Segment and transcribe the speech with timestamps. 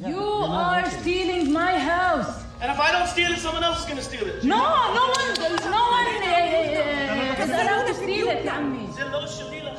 [0.00, 2.42] You are stealing my house.
[2.62, 4.42] And if I don't steal it, someone else is going to steal it.
[4.42, 4.56] No,
[4.98, 5.30] no one,
[5.70, 8.88] no one uh, is allowed to steal it يا عمي.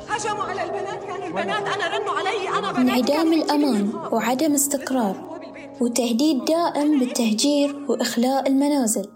[0.09, 5.39] هجموا على البنات كانوا البنات أنا رنوا علي أنا بنات انعدام الأمان وعدم استقرار
[5.81, 9.07] وتهديد دائم بالتهجير وإخلاء المنازل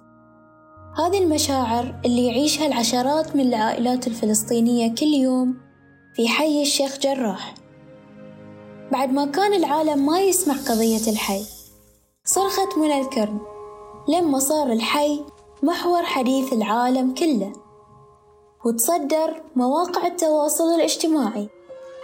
[0.98, 5.57] هذه المشاعر اللي يعيشها العشرات من العائلات الفلسطينية كل يوم
[6.16, 7.54] في حي الشيخ جراح
[8.98, 11.44] بعد ما كان العالم ما يسمع قضية الحي.
[12.26, 13.40] صرخت منى الكرم
[14.09, 15.23] لما صار الحي
[15.63, 17.54] محور حديث العالم كله.
[18.66, 21.49] وتصدر مواقع التواصل الاجتماعي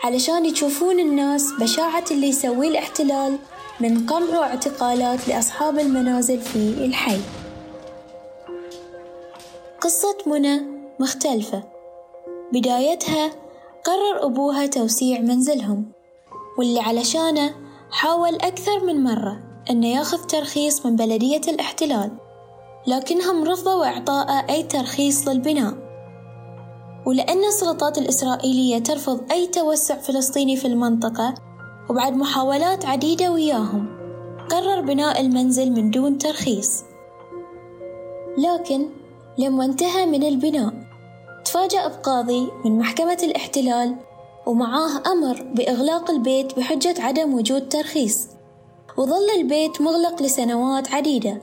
[0.03, 3.37] علشان يشوفون الناس بشاعة اللي يسويه الاحتلال
[3.79, 7.19] من قمع واعتقالات لأصحاب المنازل في الحي.
[9.81, 10.61] قصة منى
[10.99, 11.63] مختلفة.
[12.51, 13.31] بدايتها
[13.83, 16.02] قرر أبوها توسيع منزلهم.
[16.57, 17.53] واللي علشانه
[17.91, 19.39] حاول أكثر من مرة
[19.69, 22.11] أنه ياخذ ترخيص من بلدية الاحتلال
[22.87, 25.73] لكنهم رفضوا إعطاءه أي ترخيص للبناء.
[27.05, 31.33] ولأن السلطات الإسرائيلية ترفض أي توسع فلسطيني في المنطقة
[31.89, 33.87] وبعد محاولات عديدة وياهم
[34.49, 36.83] قرر بناء المنزل من دون ترخيص.
[38.37, 38.89] لكن
[39.37, 40.73] لما انتهى من البناء
[41.45, 43.95] تفاجأ بقاضي من محكمة الاحتلال
[44.45, 48.27] ومعاه أمر بإغلاق البيت بحجة عدم وجود ترخيص
[48.97, 51.41] وظل البيت مغلق لسنوات عديدة.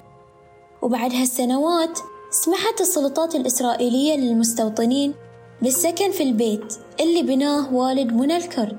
[0.82, 1.98] وبعد هالسنوات
[2.30, 5.14] سمحت السلطات الإسرائيلية للمستوطنين
[5.62, 8.78] بالسكن في البيت اللي بناه والد منى الكرد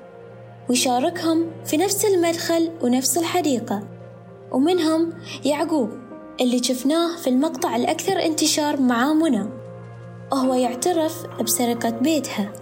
[0.70, 3.84] ويشاركهم في نفس المدخل ونفس الحديقة.
[4.52, 5.14] ومنهم
[5.46, 5.90] يعقوب
[6.42, 9.50] اللي شفناه في المقطع الأكثر انتشار مع منى.
[10.32, 12.54] وهو يعترف بسرقة بيتها.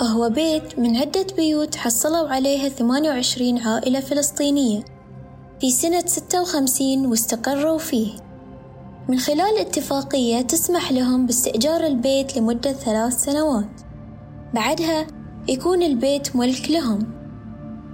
[0.00, 4.84] وهو بيت من عدة بيوت حصلوا عليها 28 عائلة فلسطينية
[5.60, 8.12] في سنة 56 واستقروا فيه.
[9.08, 13.80] من خلال اتفاقية تسمح لهم باستئجار البيت لمدة ثلاث سنوات.
[14.54, 15.06] بعدها
[15.48, 16.98] يكون البيت ملك لهم.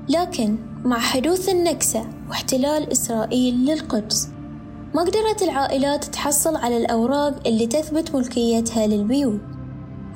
[0.08, 4.28] لكن مع حدوث النكسة واحتلال إسرائيل للقدس
[4.94, 9.53] ما قدرت العائلات تحصل على الأوراق اللي تثبت ملكيتها للبيوت.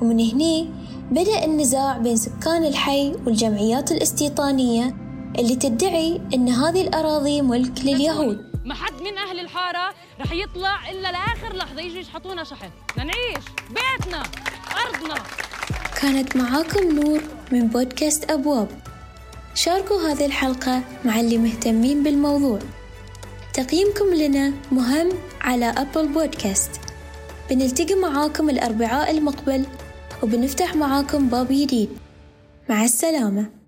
[0.01, 0.69] ومن هني
[1.11, 4.95] بدأ النزاع بين سكان الحي والجمعيات الاستيطانية
[5.39, 8.49] اللي تدعي أن هذه الأراضي ملك لليهود.
[8.65, 13.45] ما حد من أهل الحارة رح يطلع إلا لآخر لحظة يجوا يشحطونا شحن نعيش.
[13.69, 14.23] بيتنا.
[14.85, 15.15] أرضنا.
[16.01, 17.21] كانت معاكم نور
[17.51, 18.67] من بودكاست أبواب.
[19.55, 22.59] شاركوا هذه الحلقة مع اللي مهتمين بالموضوع.
[23.53, 25.09] تقييمكم لنا مهم
[25.41, 26.71] على أبل بودكاست.
[27.49, 29.65] بنلتقي معاكم الأربعاء المقبل
[30.23, 31.89] وبنفتح معاكم باب جديد.
[32.69, 33.58] مع السلامة.